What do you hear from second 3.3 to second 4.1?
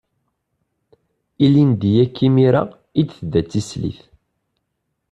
d tislit.